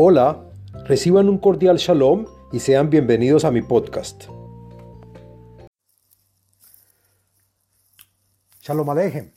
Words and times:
Hola, 0.00 0.48
reciban 0.84 1.28
un 1.28 1.38
cordial 1.38 1.76
shalom 1.76 2.26
y 2.52 2.60
sean 2.60 2.88
bienvenidos 2.88 3.44
a 3.44 3.50
mi 3.50 3.62
podcast. 3.62 4.26
Shalom 8.60 8.88
Alejem. 8.90 9.32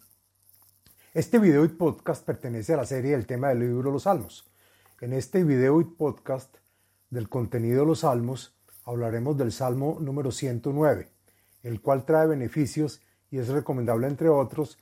Este 1.16 1.40
video 1.40 1.66
y 1.66 1.70
podcast 1.70 2.24
pertenece 2.24 2.76
a 2.76 2.78
la 2.78 2.86
serie 2.86 3.14
del 3.14 3.26
tema 3.26 3.50
del 3.50 3.62
libro 3.62 3.92
los 3.92 4.04
Salmos. 4.04 4.52
En 5.00 5.14
este 5.14 5.44
video 5.44 5.82
y 5.82 5.86
podcast 5.86 6.56
del 7.10 7.28
contenido 7.28 7.80
de 7.80 7.88
los 7.88 8.02
Salmos 8.02 8.56
hablaremos 8.86 9.36
del 9.38 9.52
Salmo 9.52 9.98
número 10.00 10.30
109, 10.30 11.10
el 11.64 11.82
cual 11.82 12.06
trae 12.06 12.28
beneficios 12.28 13.02
y 13.32 13.40
es 13.40 13.48
recomendable, 13.48 14.06
entre 14.06 14.30
otros, 14.30 14.78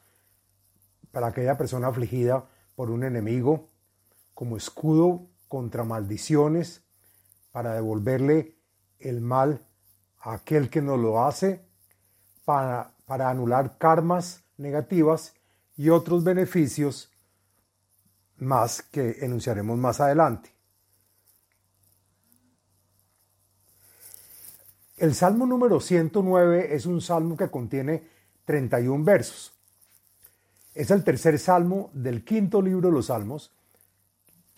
para 1.14 1.28
aquella 1.28 1.58
persona 1.58 1.88
afligida 1.88 2.50
por 2.76 2.92
un 2.92 3.06
enemigo, 3.06 3.70
como 4.34 4.58
escudo 4.58 5.29
contra 5.50 5.84
maldiciones, 5.84 6.84
para 7.52 7.74
devolverle 7.74 8.56
el 9.00 9.20
mal 9.20 9.66
a 10.20 10.36
aquel 10.36 10.70
que 10.70 10.82
nos 10.82 10.98
lo 10.98 11.26
hace, 11.26 11.66
para, 12.46 12.94
para 13.06 13.30
anular 13.30 13.78
karmas 13.78 14.44
negativas 14.58 15.34
y 15.76 15.90
otros 15.90 16.24
beneficios 16.24 17.12
más 18.38 18.82
que 18.82 19.18
enunciaremos 19.22 19.78
más 19.78 20.00
adelante. 20.00 20.54
El 24.98 25.16
Salmo 25.16 25.46
número 25.46 25.80
109 25.80 26.76
es 26.76 26.86
un 26.86 27.02
salmo 27.02 27.38
que 27.38 27.50
contiene 27.50 28.04
31 28.46 29.04
versos. 29.04 29.54
Es 30.76 30.92
el 30.92 31.04
tercer 31.04 31.40
salmo 31.40 31.90
del 31.94 32.24
quinto 32.24 32.62
libro 32.62 32.90
de 32.90 32.94
los 32.94 33.06
salmos 33.08 33.54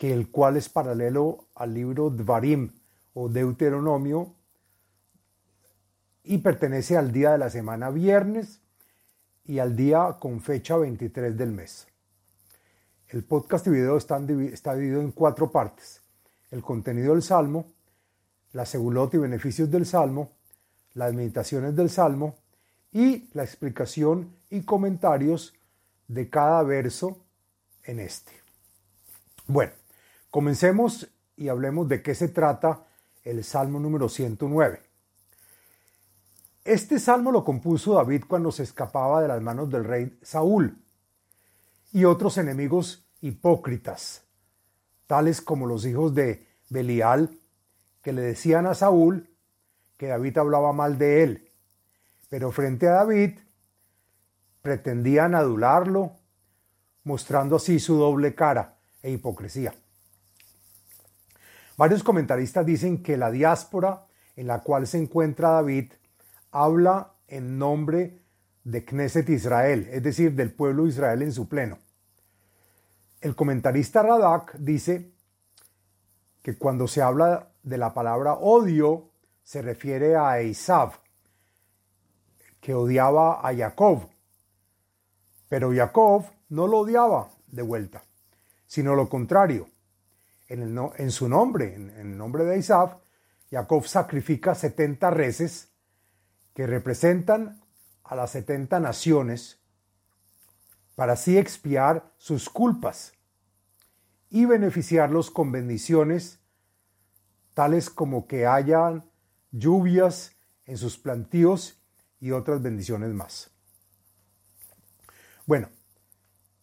que 0.01 0.11
el 0.11 0.31
cual 0.31 0.57
es 0.57 0.67
paralelo 0.67 1.45
al 1.53 1.75
libro 1.75 2.09
Dvarim 2.09 2.71
o 3.13 3.29
Deuteronomio 3.29 4.33
y 6.23 6.39
pertenece 6.39 6.97
al 6.97 7.11
día 7.11 7.33
de 7.33 7.37
la 7.37 7.51
semana 7.51 7.91
viernes 7.91 8.61
y 9.45 9.59
al 9.59 9.75
día 9.75 10.17
con 10.19 10.41
fecha 10.41 10.75
23 10.75 11.37
del 11.37 11.51
mes. 11.51 11.85
El 13.09 13.23
podcast 13.23 13.67
y 13.67 13.69
video 13.69 13.95
está 13.95 14.17
dividido 14.17 15.01
en 15.01 15.11
cuatro 15.11 15.51
partes. 15.51 16.01
El 16.49 16.63
contenido 16.63 17.13
del 17.13 17.21
Salmo, 17.21 17.67
la 18.53 18.65
segulot 18.65 19.13
y 19.13 19.17
beneficios 19.19 19.69
del 19.69 19.85
Salmo, 19.85 20.31
las 20.95 21.13
meditaciones 21.13 21.75
del 21.75 21.91
Salmo 21.91 22.37
y 22.91 23.29
la 23.33 23.43
explicación 23.43 24.35
y 24.49 24.63
comentarios 24.63 25.53
de 26.07 26.27
cada 26.27 26.63
verso 26.63 27.19
en 27.83 27.99
este. 27.99 28.31
Bueno, 29.45 29.73
Comencemos 30.31 31.09
y 31.35 31.49
hablemos 31.49 31.89
de 31.89 32.01
qué 32.01 32.15
se 32.15 32.29
trata 32.29 32.85
el 33.25 33.43
Salmo 33.43 33.81
número 33.81 34.07
109. 34.07 34.81
Este 36.63 36.99
salmo 36.99 37.33
lo 37.33 37.43
compuso 37.43 37.95
David 37.95 38.23
cuando 38.27 38.51
se 38.53 38.63
escapaba 38.63 39.21
de 39.21 39.27
las 39.27 39.41
manos 39.41 39.69
del 39.69 39.83
rey 39.83 40.17
Saúl 40.21 40.77
y 41.91 42.05
otros 42.05 42.37
enemigos 42.37 43.05
hipócritas, 43.19 44.23
tales 45.05 45.41
como 45.41 45.67
los 45.67 45.85
hijos 45.85 46.15
de 46.15 46.47
Belial, 46.69 47.37
que 48.01 48.13
le 48.13 48.21
decían 48.21 48.67
a 48.67 48.73
Saúl 48.73 49.29
que 49.97 50.07
David 50.07 50.37
hablaba 50.37 50.71
mal 50.71 50.97
de 50.97 51.23
él, 51.23 51.49
pero 52.29 52.53
frente 52.53 52.87
a 52.87 52.93
David 52.93 53.37
pretendían 54.61 55.35
adularlo, 55.35 56.13
mostrando 57.03 57.57
así 57.57 57.79
su 57.79 57.97
doble 57.97 58.33
cara 58.33 58.77
e 59.01 59.11
hipocresía. 59.11 59.73
Varios 61.77 62.03
comentaristas 62.03 62.65
dicen 62.65 63.01
que 63.01 63.17
la 63.17 63.31
diáspora 63.31 64.05
en 64.35 64.47
la 64.47 64.59
cual 64.59 64.87
se 64.87 64.97
encuentra 64.97 65.51
David 65.51 65.93
habla 66.51 67.13
en 67.27 67.57
nombre 67.57 68.19
de 68.63 68.85
Knesset 68.85 69.29
Israel, 69.29 69.87
es 69.91 70.03
decir, 70.03 70.33
del 70.33 70.53
pueblo 70.53 70.83
de 70.83 70.89
Israel 70.89 71.21
en 71.21 71.31
su 71.31 71.47
pleno. 71.47 71.79
El 73.21 73.35
comentarista 73.35 74.03
Radak 74.03 74.55
dice 74.57 75.11
que 76.41 76.57
cuando 76.57 76.87
se 76.87 77.01
habla 77.01 77.49
de 77.63 77.77
la 77.77 77.93
palabra 77.93 78.33
odio, 78.33 79.09
se 79.43 79.61
refiere 79.61 80.15
a 80.15 80.39
Esav, 80.39 80.93
que 82.59 82.73
odiaba 82.73 83.47
a 83.47 83.55
Jacob. 83.55 84.07
Pero 85.49 85.71
Jacob 85.73 86.25
no 86.49 86.67
lo 86.67 86.79
odiaba 86.79 87.29
de 87.47 87.61
vuelta, 87.61 88.03
sino 88.67 88.95
lo 88.95 89.09
contrario 89.09 89.70
en, 90.51 91.11
su 91.11 91.29
nombre, 91.29 91.75
en, 91.75 91.89
el 91.91 92.17
nombre 92.17 92.43
de 92.43 92.57
Isaac, 92.57 92.97
Jacob 93.49 93.85
sacrifica 93.85 94.53
70 94.53 95.09
reces 95.11 95.71
que 96.53 96.67
representan 96.67 97.61
a 98.03 98.15
las 98.15 98.31
70 98.31 98.79
naciones 98.79 99.61
para 100.95 101.13
así 101.13 101.37
expiar 101.37 102.13
sus 102.17 102.49
culpas 102.49 103.13
y 104.29 104.45
beneficiarlos 104.45 105.31
con 105.31 105.51
bendiciones 105.51 106.39
tales 107.53 107.89
como 107.89 108.27
que 108.27 108.45
hayan 108.45 109.09
lluvias 109.51 110.35
en 110.65 110.77
sus 110.77 110.97
plantíos 110.97 111.81
y 112.19 112.31
otras 112.31 112.61
bendiciones 112.61 113.13
más. 113.13 113.51
Bueno, 115.45 115.69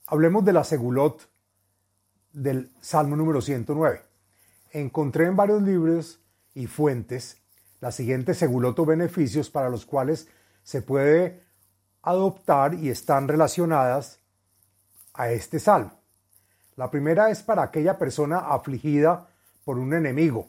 hablemos 0.06 0.44
de 0.44 0.52
la 0.52 0.64
segulot 0.64 1.28
del 2.42 2.70
Salmo 2.80 3.16
número 3.16 3.40
109. 3.40 4.02
Encontré 4.70 5.26
en 5.26 5.36
varios 5.36 5.62
libros 5.62 6.20
y 6.54 6.66
fuentes 6.66 7.40
las 7.80 7.96
siguientes 7.96 8.38
seguloto 8.38 8.84
beneficios 8.84 9.50
para 9.50 9.68
los 9.68 9.84
cuales 9.84 10.28
se 10.62 10.82
puede 10.82 11.42
adoptar 12.02 12.74
y 12.74 12.90
están 12.90 13.28
relacionadas 13.28 14.20
a 15.14 15.30
este 15.30 15.58
salmo. 15.58 15.92
La 16.76 16.90
primera 16.90 17.30
es 17.30 17.42
para 17.42 17.62
aquella 17.62 17.98
persona 17.98 18.38
afligida 18.38 19.28
por 19.64 19.78
un 19.78 19.92
enemigo. 19.92 20.48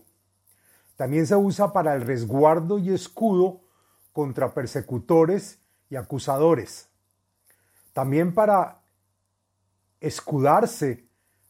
También 0.95 1.25
se 1.25 1.35
usa 1.35 1.73
para 1.73 1.95
el 1.95 2.01
resguardo 2.01 2.77
y 2.77 2.93
escudo 2.93 3.61
contra 4.13 4.53
persecutores 4.53 5.59
y 5.89 5.95
acusadores. 5.95 6.87
También 7.93 8.33
para 8.33 8.81
escudarse 9.99 11.08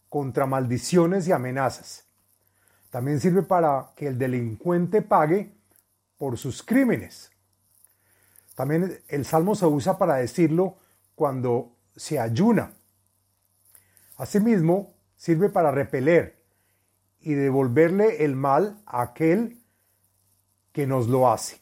contra 0.09 0.45
maldiciones 0.45 1.27
y 1.27 1.31
amenazas. 1.31 2.05
También 2.89 3.19
sirve 3.19 3.43
para 3.43 3.91
que 3.95 4.07
el 4.07 4.17
delincuente 4.17 5.01
pague 5.01 5.53
por 6.17 6.37
sus 6.37 6.63
crímenes. 6.63 7.31
También 8.55 8.99
el 9.07 9.25
salmo 9.25 9.55
se 9.55 9.67
usa 9.67 9.97
para 9.97 10.15
decirlo 10.15 10.77
cuando 11.15 11.71
se 11.95 12.19
ayuna. 12.19 12.73
Asimismo, 14.17 14.93
sirve 15.15 15.49
para 15.49 15.71
repeler 15.71 16.43
y 17.21 17.33
devolverle 17.33 18.25
el 18.25 18.35
mal 18.35 18.81
a 18.85 19.01
aquel 19.01 19.61
que 20.71 20.87
nos 20.87 21.07
lo 21.07 21.31
hace. 21.31 21.61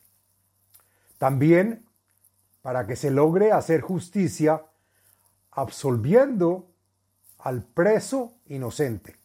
También 1.18 1.86
para 2.62 2.88
que 2.88 2.96
se 2.96 3.12
logre 3.12 3.52
hacer 3.52 3.82
justicia 3.82 4.64
absolviendo 5.52 6.70
al 7.48 7.64
preso 7.64 8.34
inocente. 8.48 9.16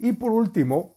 Y 0.00 0.14
por 0.14 0.32
último, 0.32 0.96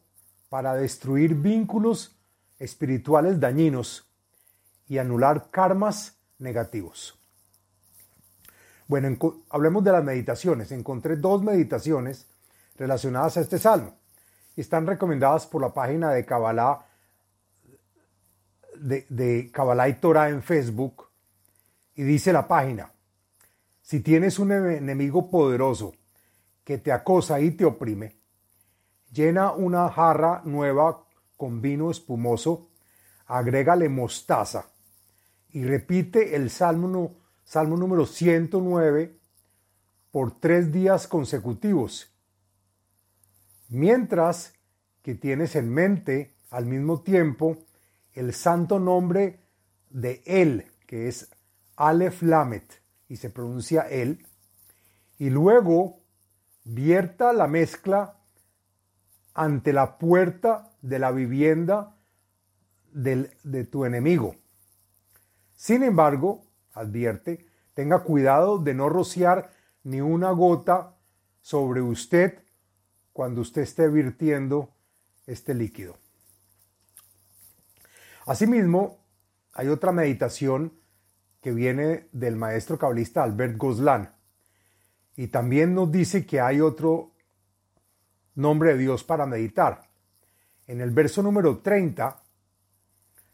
para 0.50 0.74
destruir 0.74 1.36
vínculos 1.36 2.20
espirituales 2.58 3.40
dañinos 3.40 4.12
y 4.88 4.98
anular 4.98 5.52
karmas 5.52 6.18
negativos. 6.40 7.22
Bueno, 8.88 9.16
hablemos 9.52 9.84
de 9.84 9.92
las 9.92 10.04
meditaciones. 10.04 10.72
Encontré 10.72 11.18
dos 11.18 11.44
meditaciones 11.44 12.26
relacionadas 12.78 13.38
a 13.38 13.42
este 13.42 13.60
salmo. 13.60 13.94
Están 14.56 14.88
recomendadas 14.88 15.46
por 15.46 15.62
la 15.62 15.72
página 15.72 16.10
de 16.10 16.26
Kabbalah, 16.26 16.84
de, 18.76 19.06
de 19.10 19.52
Kabbalah 19.52 19.88
y 19.88 19.94
Torah 20.00 20.30
en 20.30 20.42
Facebook. 20.42 21.10
Y 21.94 22.02
dice 22.02 22.34
la 22.34 22.48
página, 22.48 22.92
si 23.84 24.00
tienes 24.00 24.40
un 24.40 24.52
enemigo 24.52 25.30
poderoso 25.30 25.94
que 26.68 26.78
te 26.78 26.92
acosa 26.92 27.40
y 27.40 27.52
te 27.52 27.64
oprime, 27.64 28.20
llena 29.14 29.54
una 29.54 29.90
jarra 29.90 30.42
nueva 30.44 31.08
con 31.38 31.62
vino 31.62 31.90
espumoso, 31.90 32.68
agrégale 33.26 33.88
mostaza 33.88 34.66
y 35.52 35.64
repite 35.64 36.36
el 36.36 36.50
salmo, 36.50 37.22
salmo 37.46 37.78
número 37.78 38.06
109 38.06 39.18
por 40.12 40.42
tres 40.42 40.70
días 40.74 41.08
consecutivos, 41.08 42.14
mientras 43.70 44.52
que 45.02 45.16
tienes 45.16 45.56
en 45.56 45.70
mente 45.74 46.36
al 46.50 46.66
mismo 46.66 47.02
tiempo 47.02 47.60
el 48.12 48.34
santo 48.34 48.78
nombre 48.78 49.40
de 49.90 50.22
Él, 50.26 50.70
que 50.86 51.08
es 51.08 51.30
Aleph 51.78 52.24
Lamet, 52.24 52.82
y 53.08 53.16
se 53.16 53.30
pronuncia 53.30 53.84
Él, 53.84 54.28
y 55.18 55.30
luego 55.30 56.02
vierta 56.68 57.32
la 57.32 57.48
mezcla 57.48 58.18
ante 59.34 59.72
la 59.72 59.98
puerta 59.98 60.74
de 60.82 61.00
la 61.00 61.12
vivienda 61.12 61.96
de 62.92 63.68
tu 63.70 63.86
enemigo. 63.86 64.36
Sin 65.56 65.84
embargo, 65.84 66.46
advierte, 66.74 67.46
tenga 67.74 68.00
cuidado 68.00 68.58
de 68.58 68.74
no 68.74 68.90
rociar 68.90 69.52
ni 69.84 70.02
una 70.02 70.32
gota 70.32 70.96
sobre 71.42 71.82
usted 71.82 72.44
cuando 73.14 73.42
usted 73.42 73.62
esté 73.62 73.88
virtiendo 73.88 74.74
este 75.26 75.54
líquido. 75.54 75.98
Asimismo, 78.26 79.06
hay 79.54 79.70
otra 79.70 79.92
meditación 79.92 80.74
que 81.42 81.52
viene 81.52 82.10
del 82.12 82.36
maestro 82.36 82.78
cabalista 82.78 83.24
Albert 83.24 83.58
Goslan 83.58 84.17
y 85.18 85.28
también 85.28 85.74
nos 85.74 85.92
dice 85.92 86.26
que 86.26 86.40
hay 86.40 86.62
otro 86.62 87.12
nombre 88.36 88.74
de 88.74 88.78
Dios 88.78 89.04
para 89.04 89.26
meditar. 89.26 89.90
En 90.68 90.80
el 90.80 90.92
verso 90.92 91.24
número 91.24 91.58
30 91.58 92.22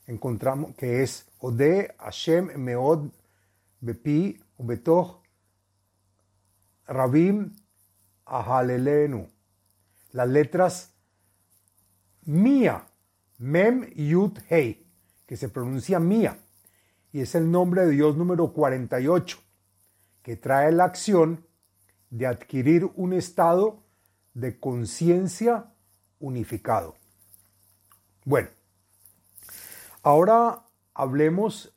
encontramos 0.07 0.75
que 0.75 1.03
es 1.03 1.27
Ode 1.39 1.93
Hashem 1.99 2.57
Meod 2.57 3.09
Bepi 3.81 4.41
Ubetoch 4.57 5.21
Rabim 6.87 7.53
Ahalelenu. 8.25 9.27
Las 10.13 10.29
letras 10.29 10.93
Mía, 12.25 12.87
Mem 13.39 13.93
Yud 13.93 14.39
Hei, 14.49 14.87
que 15.25 15.35
se 15.35 15.49
pronuncia 15.49 15.99
Mía, 15.99 16.37
y 17.11 17.19
es 17.19 17.35
el 17.35 17.51
nombre 17.51 17.85
de 17.85 17.91
Dios 17.91 18.15
número 18.15 18.53
48, 18.53 19.37
que 20.21 20.37
trae 20.37 20.71
la 20.71 20.85
acción 20.85 21.45
de 22.13 22.27
adquirir 22.27 22.91
un 22.95 23.11
estado 23.11 23.81
de 24.35 24.59
conciencia 24.59 25.65
unificado. 26.19 26.95
Bueno, 28.23 28.49
ahora 30.03 30.63
hablemos 30.93 31.73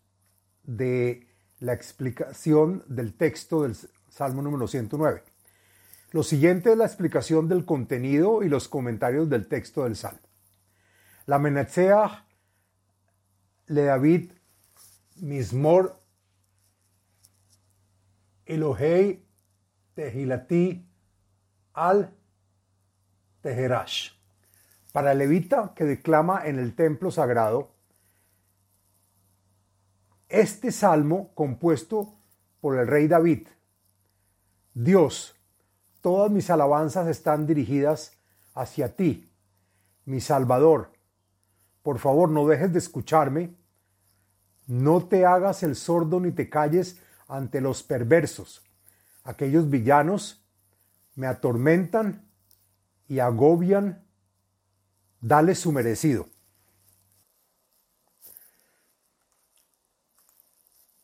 de 0.63 1.27
la 1.59 1.73
explicación 1.73 2.85
del 2.87 3.15
texto 3.15 3.63
del 3.63 3.75
Salmo 4.11 4.43
número 4.43 4.69
109. 4.69 5.23
Lo 6.11 6.23
siguiente 6.23 6.73
es 6.73 6.77
la 6.77 6.85
explicación 6.85 7.49
del 7.49 7.65
contenido 7.65 8.43
y 8.43 8.51
los 8.51 8.69
comentarios 8.69 9.31
del 9.31 9.49
texto 9.49 9.85
del 9.85 9.97
Salmo. 9.97 10.21
La 11.25 11.39
Menatzeach 11.39 12.27
le 13.69 13.85
David 13.85 14.33
Mismor 15.17 15.99
Elohei 18.45 19.26
Tehilati 19.97 20.87
al 21.73 22.13
Teherash. 23.41 24.11
Para 24.93 25.13
el 25.13 25.19
levita 25.19 25.73
que 25.75 25.85
declama 25.85 26.47
en 26.47 26.59
el 26.59 26.75
templo 26.75 27.11
sagrado, 27.11 27.71
este 30.29 30.71
salmo 30.71 31.33
compuesto 31.35 32.15
por 32.61 32.79
el 32.79 32.87
rey 32.87 33.09
David. 33.09 33.49
Dios, 34.75 35.35
todas 36.03 36.31
mis 36.31 36.51
alabanzas 36.51 37.09
están 37.09 37.47
dirigidas 37.47 38.13
hacia 38.55 38.95
ti, 38.97 39.31
mi 40.05 40.21
Salvador. 40.21 40.93
Por 41.83 41.99
favor, 41.99 42.29
no 42.29 42.47
dejes 42.47 42.71
de 42.73 42.81
escucharme. 42.81 43.55
No 44.67 45.07
te 45.07 45.25
hagas 45.25 45.63
el 45.63 45.75
sordo 45.75 46.21
ni 46.21 46.33
te 46.33 46.51
calles 46.51 47.01
ante 47.29 47.63
los 47.63 47.83
perversos. 47.83 48.66
Aquellos 49.27 49.69
villanos 49.69 50.41
me 51.17 51.27
atormentan 51.27 52.31
y 53.09 53.19
agobian. 53.19 54.07
Dale 55.21 55.57
su 55.57 55.73
merecido. 55.73 56.29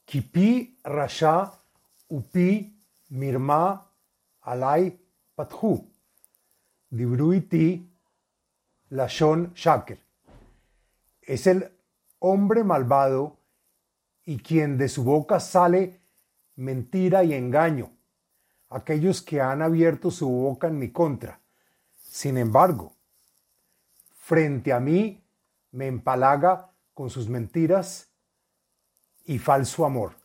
Kipi 0.04 0.78
Rasha 0.84 1.52
Upi 2.08 2.80
Mirma 3.10 3.90
Alai 4.42 4.96
Pathu. 5.34 5.84
Dibruiti 6.90 7.90
Lashon 8.90 9.52
Shaker. 9.54 9.98
Es 11.22 11.48
el 11.48 11.72
hombre 12.20 12.62
malvado 12.62 13.38
y 14.24 14.38
quien 14.38 14.78
de 14.78 14.88
su 14.88 15.02
boca 15.02 15.40
sale 15.40 16.00
mentira 16.54 17.24
y 17.24 17.34
engaño, 17.34 17.90
aquellos 18.74 19.22
que 19.22 19.40
han 19.40 19.62
abierto 19.62 20.10
su 20.10 20.28
boca 20.28 20.68
en 20.68 20.78
mi 20.78 20.90
contra. 20.90 21.40
Sin 22.00 22.36
embargo, 22.36 22.94
frente 24.16 24.72
a 24.72 24.80
mí 24.80 25.22
me 25.70 25.86
empalaga 25.86 26.70
con 26.94 27.10
sus 27.10 27.28
mentiras 27.28 28.10
y 29.24 29.38
falso 29.38 29.84
amor. 29.84 30.16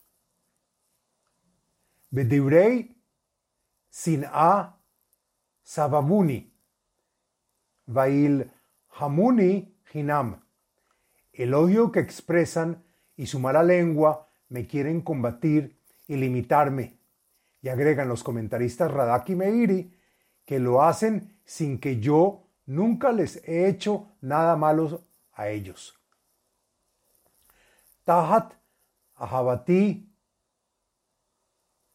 Bedivrei 2.09 2.95
sin 3.89 4.25
a 4.25 4.77
sababuni, 5.63 6.53
vail 7.85 8.51
hamuni 8.99 9.75
hinam. 9.93 10.41
El 11.33 11.53
odio 11.53 11.91
que 11.91 11.99
expresan 11.99 12.83
y 13.15 13.27
su 13.27 13.39
mala 13.39 13.63
lengua 13.63 14.27
me 14.49 14.67
quieren 14.67 15.01
combatir 15.01 15.77
y 16.07 16.15
limitarme. 16.15 16.96
Y 17.61 17.69
agregan 17.69 18.07
los 18.07 18.23
comentaristas 18.23 18.91
Radak 18.91 19.29
y 19.29 19.35
Meiri 19.35 19.97
que 20.45 20.59
lo 20.59 20.81
hacen 20.81 21.39
sin 21.43 21.79
que 21.79 21.99
yo 21.99 22.47
nunca 22.65 23.11
les 23.11 23.41
he 23.47 23.67
hecho 23.67 24.15
nada 24.21 24.55
malo 24.55 25.03
a 25.33 25.49
ellos. 25.49 25.99
Tahat 28.05 28.53
ahabati 29.15 30.09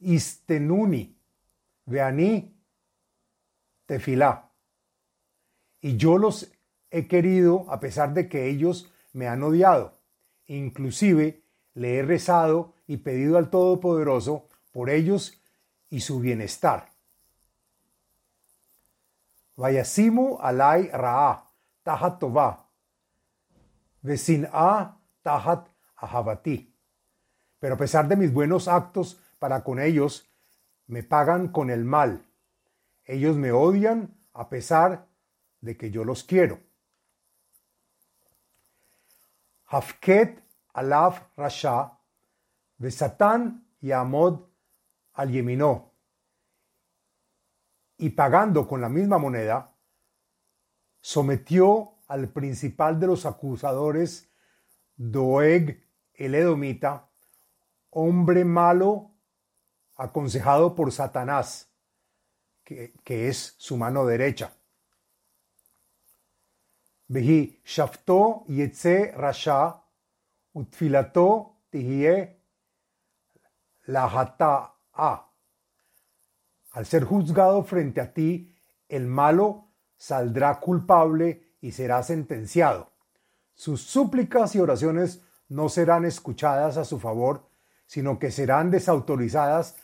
istenuni 0.01 1.17
veani 1.87 2.55
tefilá. 3.87 4.51
Y 5.81 5.97
yo 5.97 6.19
los 6.19 6.53
he 6.91 7.09
querido 7.09 7.65
a 7.71 7.81
pesar 7.81 8.13
de 8.13 8.29
que 8.29 8.49
ellos 8.49 8.93
me 9.13 9.29
han 9.29 9.43
odiado. 9.43 9.99
Inclusive 10.47 11.43
le 11.75 11.97
he 11.97 12.03
rezado 12.03 12.75
y 12.87 12.99
pedido 12.99 13.39
al 13.39 13.51
Todopoderoso 13.51 14.49
por 14.73 14.91
ellos 14.91 15.42
y 15.93 16.01
su 16.01 16.21
bienestar. 16.21 16.89
Vayasimu 19.57 20.39
alay 20.41 20.89
ra'a 20.89 21.45
tahat 21.85 22.19
tova, 22.19 22.67
a 24.53 24.97
tahat 25.23 25.69
ahabati. 25.97 26.75
Pero 27.61 27.75
a 27.75 27.77
pesar 27.77 28.09
de 28.09 28.17
mis 28.17 28.33
buenos 28.33 28.69
actos 28.69 29.21
para 29.39 29.63
con 29.63 29.79
ellos, 29.79 30.27
me 30.87 31.03
pagan 31.03 31.49
con 31.49 31.69
el 31.69 31.85
mal. 31.85 32.25
Ellos 33.05 33.37
me 33.37 33.53
odian 33.53 34.17
a 34.33 34.49
pesar 34.49 35.07
de 35.61 35.77
que 35.77 35.91
yo 35.91 36.05
los 36.05 36.25
quiero. 36.25 36.59
Hafket 39.67 40.43
alaf 40.73 41.21
rasha, 41.37 41.99
Satán 42.89 43.67
y 43.83 43.93
Amod 43.93 44.52
al 45.15 45.31
Yeminó. 45.31 45.93
Y 47.99 48.11
pagando 48.11 48.67
con 48.67 48.81
la 48.81 48.89
misma 48.89 49.19
moneda, 49.19 49.75
sometió 51.01 51.99
al 52.09 52.29
principal 52.29 52.99
de 52.99 53.07
los 53.07 53.27
acusadores, 53.27 54.29
Doeg 54.97 55.83
el 56.15 56.35
Edomita, 56.35 57.09
hombre 57.91 58.45
malo 58.45 59.13
aconsejado 59.97 60.75
por 60.75 60.93
Satanás, 60.93 61.71
que, 62.65 63.29
es 63.29 63.55
su 63.59 63.77
mano 63.77 64.07
derecha. 64.07 64.53
Vehi 67.09 67.61
shafto 67.65 68.45
yetze 68.49 69.13
rasha 69.13 69.83
utfilato 70.55 71.57
tihie 71.71 72.41
la 73.87 74.09
a. 74.95 75.29
Al 76.73 76.87
ser 76.87 77.05
juzgado 77.05 77.63
frente 77.65 78.01
a 78.01 78.13
ti, 78.13 78.55
el 78.89 79.07
malo 79.07 79.69
saldrá 79.97 80.59
culpable 80.59 81.55
y 81.61 81.73
será 81.73 82.03
sentenciado. 82.03 82.91
Sus 83.55 83.83
súplicas 83.83 84.55
y 84.55 84.61
oraciones 84.61 85.23
no 85.49 85.69
serán 85.69 86.05
escuchadas 86.05 86.77
a 86.77 86.85
su 86.85 86.99
favor, 86.99 87.47
sino 87.87 88.19
que 88.19 88.31
serán 88.31 88.71
desautorizadas 88.71 89.77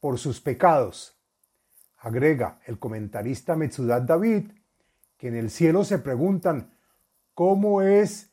por 0.00 0.18
sus 0.18 0.40
pecados. 0.40 1.16
Agrega 1.98 2.58
el 2.66 2.78
comentarista 2.78 3.54
Metzudat 3.56 4.04
David 4.04 4.50
que 5.18 5.28
en 5.28 5.36
el 5.36 5.50
cielo 5.50 5.84
se 5.84 5.98
preguntan 5.98 6.72
cómo 7.34 7.82
es 7.82 8.30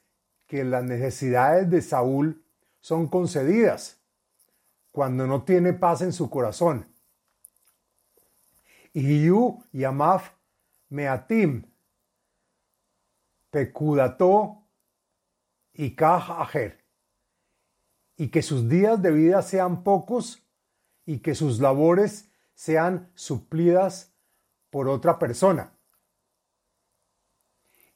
que 0.47 0.63
las 0.63 0.85
necesidades 0.85 1.69
de 1.69 1.81
Saúl 1.81 2.45
son 2.79 3.07
concedidas 3.07 3.96
cuando 4.97 5.27
no 5.27 5.43
tiene 5.43 5.73
paz 5.73 6.01
en 6.01 6.11
su 6.11 6.27
corazón. 6.27 6.91
Y 8.93 9.29
Yamaf 9.71 10.31
Meatim 10.89 11.67
y 15.75 15.95
y 18.15 18.29
que 18.29 18.41
sus 18.41 18.67
días 18.67 18.99
de 18.99 19.11
vida 19.11 19.43
sean 19.43 19.83
pocos 19.83 20.43
y 21.05 21.19
que 21.19 21.35
sus 21.35 21.59
labores 21.59 22.31
sean 22.55 23.11
suplidas 23.13 24.15
por 24.71 24.89
otra 24.89 25.19
persona. 25.19 25.77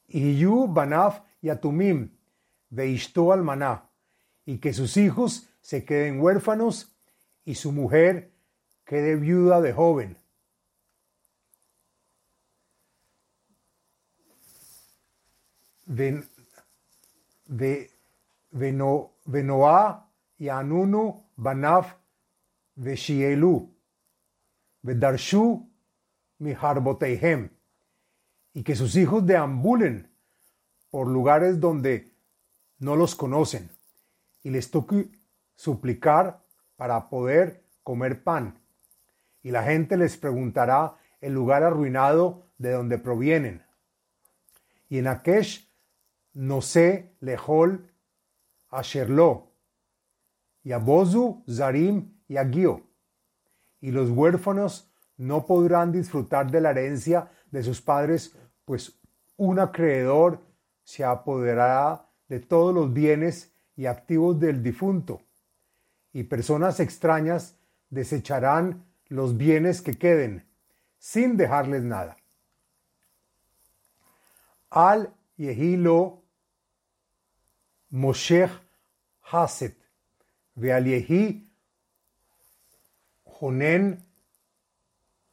Y 0.06 0.38
Yu 0.38 0.68
Banaf 0.68 1.22
y 1.40 1.48
Atumim, 1.48 2.16
Veishto 2.70 3.32
Almaná, 3.32 3.90
y 4.44 4.58
que 4.58 4.72
sus 4.72 4.96
hijos 4.96 5.48
se 5.62 5.84
queden 5.84 6.20
huérfanos 6.20 6.91
y 7.44 7.54
su 7.54 7.72
mujer 7.72 8.32
quede 8.84 9.16
viuda 9.16 9.60
de 9.60 9.72
joven. 9.72 10.22
de, 15.86 16.24
de 17.46 17.90
Venoa 18.50 20.08
y 20.38 20.48
Anunu 20.48 21.24
Banaf 21.36 21.94
Veshielu, 22.76 23.70
Vedarshu 24.82 25.68
Miharboteihem, 26.38 27.50
y 28.54 28.62
que 28.62 28.74
sus 28.74 28.96
hijos 28.96 29.24
deambulen 29.26 30.10
por 30.90 31.08
lugares 31.08 31.60
donde 31.60 32.12
no 32.78 32.96
los 32.96 33.14
conocen, 33.14 33.70
y 34.42 34.50
les 34.50 34.70
toque 34.70 35.10
suplicar 35.54 36.41
para 36.82 37.08
poder 37.08 37.62
comer 37.84 38.24
pan. 38.24 38.58
Y 39.40 39.52
la 39.52 39.62
gente 39.62 39.96
les 39.96 40.16
preguntará 40.16 40.96
el 41.20 41.32
lugar 41.32 41.62
arruinado 41.62 42.48
de 42.58 42.72
donde 42.72 42.98
provienen. 42.98 43.64
Y 44.88 44.98
en 44.98 45.06
Akesh 45.06 45.72
no 46.32 46.60
sé 46.60 47.14
lejol 47.20 47.88
asherlo, 48.68 49.52
y 50.64 50.72
abozu 50.72 51.44
zarim 51.48 52.18
y 52.26 52.36
agio. 52.36 52.82
Y 53.80 53.92
los 53.92 54.10
huérfanos 54.10 54.92
no 55.16 55.46
podrán 55.46 55.92
disfrutar 55.92 56.50
de 56.50 56.62
la 56.62 56.70
herencia 56.70 57.30
de 57.52 57.62
sus 57.62 57.80
padres, 57.80 58.36
pues 58.64 59.00
un 59.36 59.60
acreedor 59.60 60.40
se 60.82 61.04
apoderará 61.04 62.08
de 62.26 62.40
todos 62.40 62.74
los 62.74 62.92
bienes 62.92 63.54
y 63.76 63.86
activos 63.86 64.40
del 64.40 64.64
difunto, 64.64 65.22
y 66.12 66.24
personas 66.24 66.80
extrañas 66.80 67.56
desecharán 67.90 68.84
los 69.08 69.36
bienes 69.36 69.82
que 69.82 69.94
queden, 69.94 70.46
sin 70.98 71.36
dejarles 71.36 71.82
nada. 71.82 72.16
Al 74.70 75.12
Yehilo 75.36 76.22
Moshe 77.90 78.48
Haset, 79.30 79.76
Vealiehi 80.54 81.50
Jonen 83.24 84.04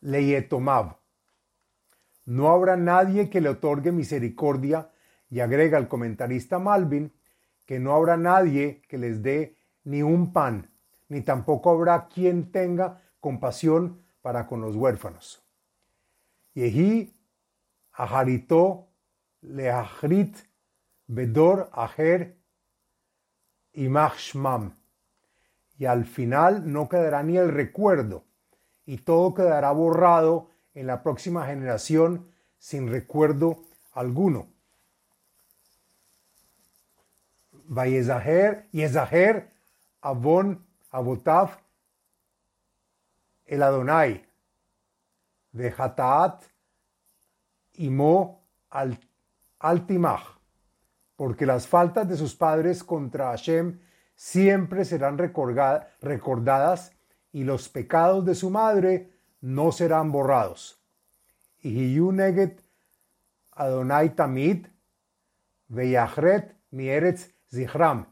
Leyetomav. 0.01 0.97
No 2.25 2.49
habrá 2.49 2.75
nadie 2.75 3.29
que 3.29 3.41
le 3.41 3.49
otorgue 3.49 3.91
misericordia, 3.91 4.91
y 5.31 5.41
agrega 5.41 5.77
el 5.77 5.87
comentarista 5.87 6.59
Malvin, 6.59 7.13
que 7.65 7.79
no 7.79 7.93
habrá 7.93 8.17
nadie 8.17 8.81
que 8.87 8.97
les 8.97 9.21
dé 9.21 9.58
ni 9.83 10.01
un 10.01 10.31
pan, 10.33 10.69
ni 11.07 11.21
tampoco 11.21 11.71
habrá 11.71 12.07
quien 12.07 12.51
tenga 12.51 13.01
compasión 13.19 14.01
para 14.21 14.47
con 14.47 14.61
los 14.61 14.75
huérfanos. 14.75 15.43
Yehi 16.53 17.13
Aharito 17.93 18.87
Leahrit 19.41 20.37
Bedor 21.07 21.69
Aher 21.73 22.37
y 23.73 23.87
Machshmam. 23.87 24.75
Y 25.77 25.85
al 25.85 26.05
final 26.05 26.71
no 26.71 26.89
quedará 26.89 27.23
ni 27.23 27.37
el 27.37 27.49
recuerdo, 27.49 28.25
y 28.85 28.97
todo 28.97 29.33
quedará 29.33 29.71
borrado 29.71 30.49
en 30.73 30.87
la 30.87 31.01
próxima 31.01 31.45
generación 31.45 32.31
sin 32.57 32.89
recuerdo 32.89 33.63
alguno. 33.93 34.49
Vayezaher, 37.51 38.67
Yezaher, 38.71 39.51
Abon, 40.01 40.65
Abotav, 40.91 41.59
el 43.45 43.63
Adonai, 43.63 44.25
de 45.51 45.73
Hataat, 45.77 46.43
Imo, 47.73 48.43
Altimach 49.59 50.39
porque 51.19 51.45
las 51.45 51.67
faltas 51.67 52.07
de 52.07 52.15
sus 52.15 52.33
padres 52.33 52.81
contra 52.81 53.31
Hashem 53.31 53.81
siempre 54.15 54.85
serán 54.85 55.17
recordadas 55.17 56.93
y 57.33 57.43
los 57.43 57.67
pecados 57.67 58.23
de 58.23 58.35
su 58.35 58.49
madre 58.49 59.11
no 59.41 59.73
serán 59.73 60.13
borrados. 60.13 60.81
Y 61.61 61.99
neget 61.99 62.63
Adonai 63.51 64.15
Tamid 64.15 64.67
Veyachret 65.67 66.55
Mieretz 66.71 67.33
Zichram. 67.51 68.05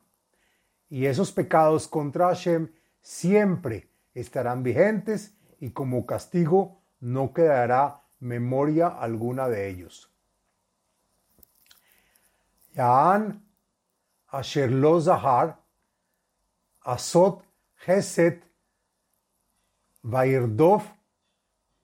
Y 0.89 1.05
esos 1.05 1.31
pecados 1.31 1.87
contra 1.87 2.27
Hashem 2.27 2.71
siempre 3.01 3.89
estarán 4.13 4.63
vigentes 4.63 5.33
y 5.59 5.71
como 5.71 6.05
castigo 6.05 6.81
no 6.99 7.33
quedará 7.33 8.01
memoria 8.19 8.87
alguna 8.87 9.47
de 9.47 9.69
ellos. 9.69 10.11
Yaan 12.73 13.43
asher 14.27 14.71
lo 14.71 14.99
zahar 15.01 15.59
asot 16.81 17.43
chesed 17.85 18.41
vairdof 20.03 20.85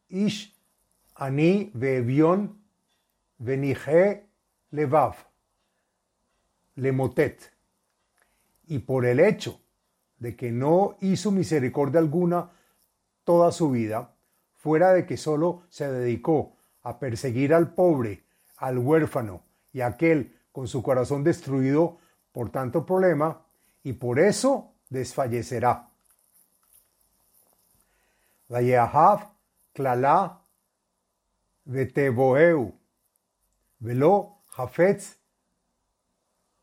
ish 0.10 0.54
ani 1.16 1.72
ve'evion 1.74 2.60
veniche 3.40 4.26
levav 4.72 5.16
lemotet. 6.76 7.53
Y 8.68 8.80
por 8.80 9.06
el 9.06 9.20
hecho 9.20 9.60
de 10.18 10.36
que 10.36 10.52
no 10.52 10.96
hizo 11.02 11.32
misericordia 11.32 12.00
alguna 12.00 12.52
toda 13.24 13.52
su 13.52 13.72
vida, 13.72 14.14
fuera 14.56 14.94
de 14.94 15.06
que 15.06 15.18
solo 15.18 15.64
se 15.70 15.92
dedicó 15.92 16.56
a 16.84 17.00
perseguir 17.00 17.54
al 17.54 17.74
pobre, 17.74 18.24
al 18.58 18.78
huérfano 18.78 19.44
y 19.74 19.82
a 19.82 19.88
aquel 19.88 20.38
con 20.52 20.68
su 20.68 20.82
corazón 20.82 21.24
destruido 21.24 21.98
por 22.32 22.50
tanto 22.50 22.86
problema 22.86 23.46
y 23.84 23.94
por 23.94 24.20
eso 24.20 24.74
desfallecerá. 24.90 25.90
Vayeahav 28.48 29.32
klala 29.74 30.42
veteboeu 31.66 32.74
velo 33.80 34.38
hafetz 34.56 35.18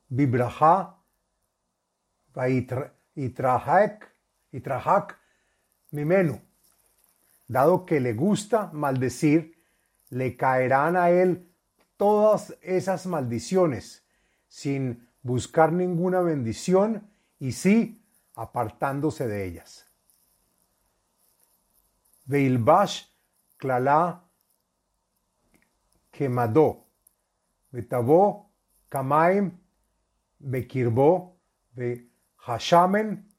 bibraha 0.08 0.99
vaitrahak 2.34 4.12
itrahak 4.52 5.18
mimenu. 5.90 6.40
Dado 7.48 7.84
que 7.84 8.00
le 8.00 8.12
gusta 8.14 8.70
maldecir, 8.72 9.58
le 10.10 10.36
caerán 10.36 10.96
a 10.96 11.10
él 11.10 11.50
todas 11.96 12.56
esas 12.62 13.06
maldiciones 13.06 14.04
sin 14.48 15.08
buscar 15.22 15.72
ninguna 15.72 16.20
bendición 16.20 17.10
y 17.38 17.52
sí 17.52 18.02
apartándose 18.34 19.26
de 19.28 19.44
ellas. 19.44 19.86
Veilbash 22.26 23.06
klala 23.56 24.24
quemadó, 26.10 26.86
betabó 27.70 28.50
kamaim 28.88 29.58
bekirbo 30.38 31.36
be 31.74 32.09
hashamen 32.44 33.30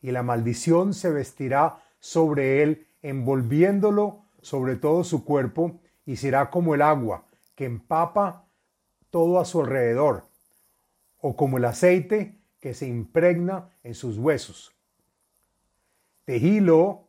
y 0.00 0.10
la 0.10 0.22
maldición 0.22 0.92
se 0.92 1.10
vestirá 1.10 1.82
sobre 1.98 2.62
él, 2.62 2.88
envolviéndolo 3.02 4.24
sobre 4.42 4.76
todo 4.76 5.04
su 5.04 5.24
cuerpo, 5.24 5.80
y 6.04 6.16
será 6.16 6.50
como 6.50 6.74
el 6.74 6.82
agua 6.82 7.24
que 7.54 7.64
empapa 7.64 8.46
todo 9.10 9.38
a 9.40 9.44
su 9.44 9.60
alrededor, 9.60 10.24
o 11.18 11.36
como 11.36 11.58
el 11.58 11.64
aceite 11.64 12.40
que 12.60 12.74
se 12.74 12.86
impregna 12.86 13.70
en 13.82 13.94
sus 13.94 14.18
huesos. 14.18 14.74
Tejilo 16.24 17.08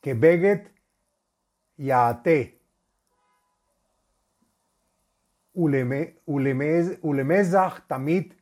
que 0.00 0.14
beget 0.14 0.72
yaate 1.76 2.60
ulemezach 7.02 7.86
tamit 7.88 8.37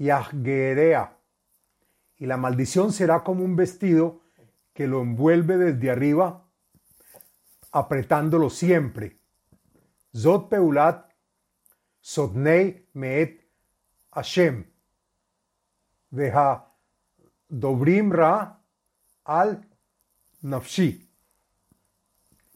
yahgerea 0.00 1.18
y 2.16 2.26
la 2.26 2.36
maldición 2.36 2.92
será 2.92 3.22
como 3.22 3.44
un 3.44 3.54
vestido 3.54 4.22
que 4.72 4.86
lo 4.86 5.02
envuelve 5.02 5.58
desde 5.58 5.90
arriba 5.90 6.46
apretándolo 7.72 8.50
siempre. 8.50 9.18
Zot 10.16 10.48
peulat 10.48 11.12
sotnei 12.00 12.88
meet 12.94 13.40
Hashem. 14.12 14.64
Veja 16.10 16.66
dobrim 17.48 18.10
ra 18.10 18.58
al 19.24 19.60
nafshi. 20.42 21.08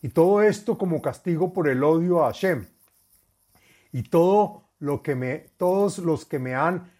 Y 0.02 0.08
todo 0.08 0.42
esto 0.42 0.76
como 0.76 1.00
castigo 1.00 1.52
por 1.52 1.68
el 1.68 1.84
odio 1.84 2.24
a 2.24 2.32
Hashem. 2.32 2.66
Y 3.92 4.02
todo 4.04 4.70
lo 4.78 5.02
que 5.02 5.14
me, 5.14 5.38
todos 5.56 5.98
los 5.98 6.24
que 6.24 6.38
me 6.38 6.54
han, 6.54 6.93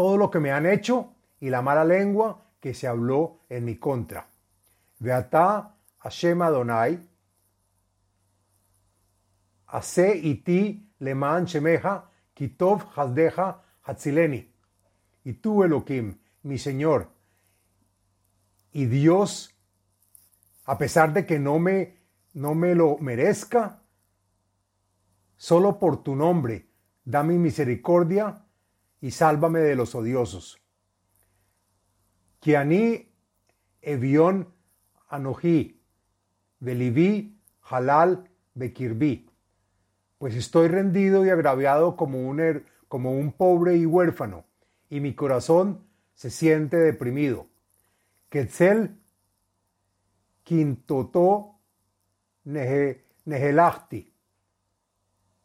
todo 0.00 0.16
lo 0.16 0.30
que 0.30 0.40
me 0.40 0.50
han 0.50 0.64
hecho 0.64 1.12
y 1.40 1.50
la 1.50 1.60
mala 1.60 1.84
lengua 1.84 2.46
que 2.58 2.72
se 2.72 2.86
habló 2.86 3.40
en 3.50 3.66
mi 3.66 3.76
contra. 3.76 4.26
Veata 4.98 5.74
Hashem 5.98 6.40
Adonai, 6.40 7.06
Ase 9.66 10.16
iti 10.16 10.90
leman 11.00 11.44
shemeja, 11.44 12.08
kitov 12.32 12.86
hasdeja 12.96 13.60
hatzileni. 13.82 14.50
Y 15.24 15.34
tú, 15.34 15.64
Elohim, 15.64 16.16
mi 16.44 16.56
Señor, 16.56 17.10
y 18.72 18.86
Dios, 18.86 19.54
a 20.64 20.78
pesar 20.78 21.12
de 21.12 21.26
que 21.26 21.38
no 21.38 21.58
me, 21.58 21.98
no 22.32 22.54
me 22.54 22.74
lo 22.74 22.96
merezca, 22.96 23.82
solo 25.36 25.78
por 25.78 26.02
tu 26.02 26.16
nombre, 26.16 26.70
da 27.04 27.22
mi 27.22 27.36
misericordia 27.36 28.46
y 29.00 29.10
sálvame 29.10 29.60
de 29.60 29.76
los 29.76 29.94
odiosos. 29.94 30.60
Kiani 32.40 33.08
evion 33.82 34.52
anoji, 35.08 35.80
beliví 36.58 37.38
halal 37.62 38.28
bekirbi. 38.54 39.30
Pues 40.18 40.34
estoy 40.34 40.68
rendido 40.68 41.24
y 41.24 41.30
agraviado 41.30 41.96
como 41.96 42.26
un, 42.28 42.64
como 42.88 43.12
un 43.12 43.32
pobre 43.32 43.76
y 43.76 43.86
huérfano, 43.86 44.44
y 44.88 45.00
mi 45.00 45.14
corazón 45.14 45.86
se 46.14 46.30
siente 46.30 46.76
deprimido. 46.76 47.46
Quetzal 48.28 48.98
quintoto 50.44 51.60
nehelachti, 52.44 54.12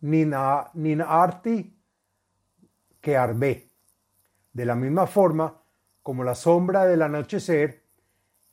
ninarti 0.02 1.75
que. 3.14 3.70
De 4.52 4.66
la 4.66 4.74
misma 4.74 5.06
forma, 5.06 5.62
como 6.02 6.24
la 6.24 6.34
sombra 6.34 6.86
del 6.86 7.04
anochecer, 7.04 7.84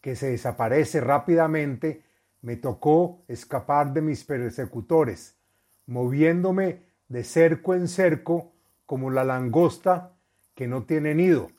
que 0.02 0.14
se 0.14 0.30
desaparece 0.30 1.00
rápidamente, 1.00 2.04
me 2.42 2.56
tocó 2.56 3.24
escapar 3.28 3.94
de 3.94 4.02
mis 4.02 4.24
persecutores, 4.24 5.38
moviéndome 5.86 6.82
de 7.08 7.24
cerco 7.24 7.74
en 7.74 7.88
cerco 7.88 8.52
como 8.84 9.10
la 9.10 9.24
langosta 9.24 10.12
que 10.54 10.66
no 10.66 10.84
tiene 10.84 11.14
nido. 11.14 11.50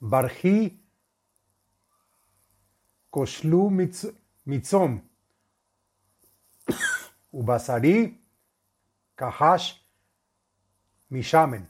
Barji 0.00 0.84
koshlu 3.10 3.70
mitzom, 4.44 5.00
ubasari 7.30 8.20
kahash 9.14 9.81
mishamen. 11.12 11.68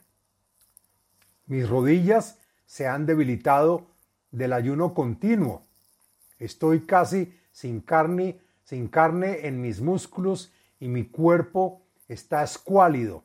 Mis 1.47 1.69
rodillas 1.69 2.39
se 2.65 2.87
han 2.87 3.07
debilitado 3.07 3.89
del 4.31 4.53
ayuno 4.53 4.95
continuo. 4.95 5.67
Estoy 6.39 6.87
casi 6.87 7.37
sin 7.51 7.81
carne, 7.81 8.41
sin 8.63 8.87
carne 8.87 9.47
en 9.47 9.61
mis 9.61 9.81
músculos 9.81 10.53
y 10.79 10.87
mi 10.87 11.05
cuerpo 11.07 11.83
está 12.09 12.45
escuálido. 12.45 13.25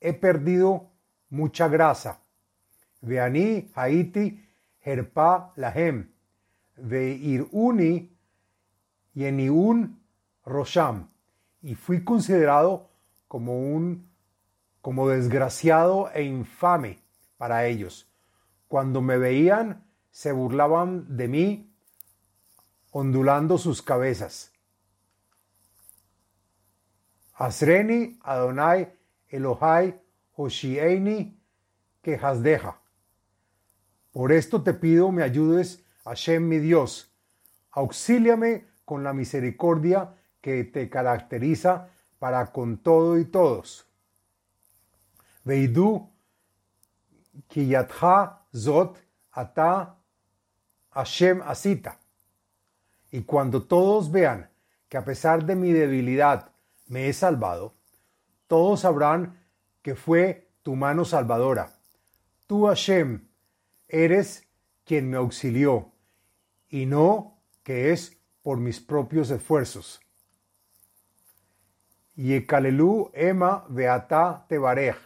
He 0.00 0.12
perdido 0.12 0.90
mucha 1.30 1.68
grasa. 1.68 2.20
Veani 3.00 3.70
Haiti 3.74 4.46
Herpa 4.84 5.54
Lahem. 5.56 6.10
Veiruni 6.76 8.14
Yeniun 9.14 9.98
Rosham. 10.44 11.08
Y 11.62 11.74
fui 11.74 12.04
considerado 12.04 12.90
como 13.28 13.58
un 13.58 14.14
como 14.86 15.08
desgraciado 15.08 16.12
e 16.14 16.22
infame 16.22 17.00
para 17.38 17.66
ellos. 17.66 18.08
Cuando 18.68 19.00
me 19.00 19.18
veían, 19.18 19.84
se 20.12 20.30
burlaban 20.30 21.16
de 21.16 21.26
mí, 21.26 21.74
ondulando 22.92 23.58
sus 23.58 23.82
cabezas. 23.82 24.52
Asreni 27.34 28.16
Adonai 28.22 28.92
Elohai 29.26 30.00
Hoshieini 30.36 31.36
que 32.00 32.14
hasdeja. 32.14 32.78
Por 34.12 34.30
esto 34.30 34.62
te 34.62 34.72
pido 34.72 35.10
me 35.10 35.24
ayudes, 35.24 35.84
Hashem 36.04 36.46
mi 36.46 36.58
Dios. 36.58 37.12
Auxíliame 37.72 38.66
con 38.84 39.02
la 39.02 39.12
misericordia 39.12 40.14
que 40.40 40.62
te 40.62 40.88
caracteriza 40.88 41.88
para 42.20 42.52
con 42.52 42.78
todo 42.78 43.18
y 43.18 43.24
todos. 43.24 43.86
Veidu 45.46 46.10
kiyatha 47.48 48.46
zot 48.52 48.98
ata 49.32 49.94
Hashem 50.90 51.40
asita. 51.42 51.98
Y 53.12 53.22
cuando 53.22 53.62
todos 53.62 54.10
vean 54.10 54.50
que 54.88 54.96
a 54.98 55.04
pesar 55.04 55.44
de 55.46 55.54
mi 55.54 55.72
debilidad 55.72 56.50
me 56.88 57.08
he 57.08 57.12
salvado, 57.12 57.74
todos 58.48 58.80
sabrán 58.80 59.38
que 59.82 59.94
fue 59.94 60.48
tu 60.62 60.74
mano 60.74 61.04
salvadora. 61.04 61.70
Tú, 62.46 62.66
Hashem, 62.66 63.28
eres 63.88 64.46
quien 64.84 65.08
me 65.08 65.16
auxilió, 65.16 65.92
y 66.68 66.86
no 66.86 67.38
que 67.62 67.92
es 67.92 68.16
por 68.42 68.58
mis 68.58 68.80
propios 68.80 69.30
esfuerzos. 69.30 70.00
Yekalelu 72.16 73.10
ema 73.14 73.64
beata 73.68 74.46
tebarej, 74.48 74.96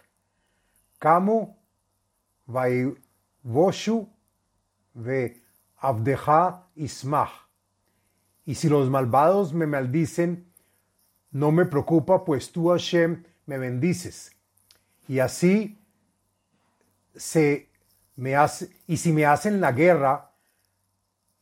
Y 8.44 8.54
si 8.54 8.68
los 8.68 8.88
malvados 8.90 9.52
me 9.52 9.66
maldicen, 9.66 10.52
no 11.30 11.52
me 11.52 11.64
preocupa, 11.64 12.24
pues 12.24 12.52
tú, 12.52 12.68
Hashem, 12.68 13.24
me 13.46 13.58
bendices. 13.58 14.32
Y 15.08 15.18
así 15.20 15.80
se 17.14 17.68
me 18.16 18.36
hace, 18.36 18.70
y 18.86 18.96
si 18.98 19.12
me 19.12 19.26
hacen 19.26 19.60
la 19.60 19.72
guerra, 19.72 20.32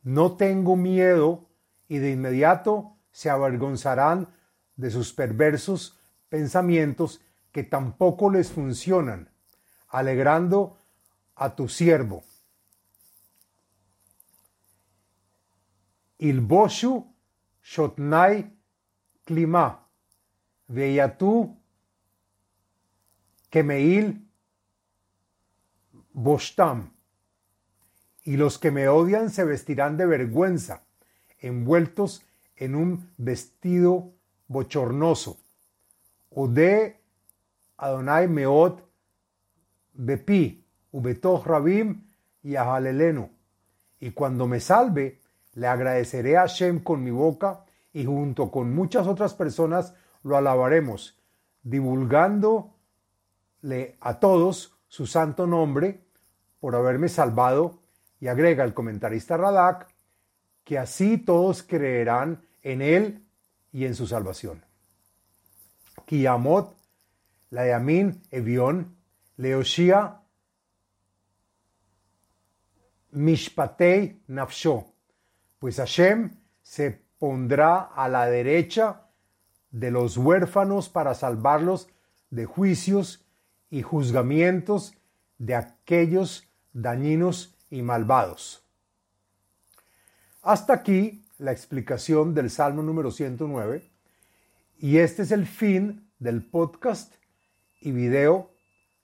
no 0.03 0.37
tengo 0.37 0.77
miedo 0.77 1.49
y 1.89 1.99
de 1.99 2.13
inmediato 2.13 2.97
se 3.11 3.31
avergonzarán 3.31 4.29
de 4.77 4.91
sus 4.91 5.13
perversos 5.13 5.99
pensamientos 6.29 7.21
que 7.53 7.65
tampoco 7.65 8.31
les 8.31 8.53
funcionan, 8.53 9.31
alegrando 9.89 10.77
a 11.37 11.55
tu 11.55 11.69
siervo. 11.69 12.23
Ilboshu 16.19 17.07
shotnai 17.63 18.51
klima, 19.25 19.87
veyatu 20.69 21.57
Kemeil 23.51 24.29
Bostam. 26.13 26.93
Y 28.25 28.37
los 28.37 28.59
que 28.59 28.71
me 28.71 28.89
odian 28.89 29.31
se 29.31 29.45
vestirán 29.45 29.97
de 29.97 30.07
vergüenza, 30.07 30.85
envueltos 31.39 32.23
en 32.57 32.75
un 32.75 33.11
vestido 33.17 34.13
bochornoso. 34.49 35.39
Ode 36.31 37.01
Adonai 37.79 38.29
Meot 38.29 38.88
Bepi, 39.99 40.65
Ubetoch 40.93 41.45
Rabim 41.45 42.05
y. 42.43 42.55
Y 44.01 44.11
cuando 44.13 44.47
me 44.47 44.61
salve, 44.61 45.21
le 45.55 45.67
agradeceré 45.67 46.37
a 46.37 46.43
Hashem 46.43 46.81
con 46.81 47.03
mi 47.03 47.11
boca 47.11 47.65
y 47.93 48.05
junto 48.05 48.51
con 48.51 48.73
muchas 48.75 49.09
otras 49.09 49.35
personas 49.35 49.95
lo 50.23 50.37
alabaremos, 50.37 51.19
divulgando 51.63 52.75
a 54.01 54.21
todos 54.21 54.79
su 54.87 55.07
santo 55.07 55.49
nombre 55.49 56.01
por 56.61 56.77
haberme 56.77 57.09
salvado 57.09 57.81
y 58.21 58.29
agrega 58.29 58.65
el 58.65 58.75
comentarista 58.75 59.37
Radak 59.37 59.89
que 60.63 60.79
así 60.79 61.19
todos 61.19 61.65
creerán 61.65 62.43
en 62.63 62.83
él 62.83 63.25
y 63.73 63.85
en 63.85 63.97
su 63.97 64.07
salvación. 64.07 64.65
Kiyamot, 66.07 66.77
Layamin, 67.51 68.23
Evion, 68.31 68.98
Leoshia, 69.39 70.21
Mishpatei 73.13 74.21
Nafsho, 74.27 74.93
pues 75.59 75.77
Hashem 75.77 76.37
se 76.61 77.01
pondrá 77.19 77.81
a 77.95 78.09
la 78.09 78.27
derecha 78.27 79.07
de 79.71 79.91
los 79.91 80.17
huérfanos 80.17 80.89
para 80.89 81.15
salvarlos 81.15 81.89
de 82.31 82.47
juicios 82.47 83.25
y 83.71 83.83
juzgamientos 83.83 84.95
de 85.39 85.55
aquellos 85.55 86.49
dañinos 86.73 87.55
y 87.71 87.83
malvados. 87.83 88.65
Hasta 90.43 90.73
aquí 90.73 91.25
la 91.39 91.53
explicación 91.53 92.35
del 92.35 92.51
Salmo 92.51 92.83
número 92.83 93.13
109 93.13 93.89
y 94.79 94.99
este 94.99 95.23
es 95.23 95.31
el 95.31 95.47
fin 95.47 96.11
del 96.19 96.45
podcast 96.45 97.15
y 97.81 97.93
video 97.93 98.58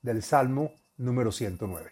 del 0.05 0.23
Salmo 0.23 0.73
número 0.99 1.33
109. 1.33 1.91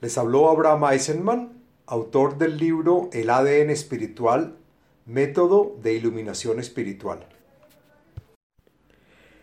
Les 0.00 0.16
habló 0.16 0.50
Abraham 0.50 0.84
Eisenman, 0.92 1.62
autor 1.86 2.38
del 2.38 2.58
libro 2.58 3.08
El 3.12 3.30
ADN 3.30 3.70
espiritual, 3.70 4.56
método 5.06 5.76
de 5.82 5.94
iluminación 5.94 6.60
espiritual. 6.60 7.26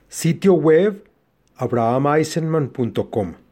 Sitio 0.08 0.53
web 0.53 1.10
abrahameisenman.com 1.55 3.44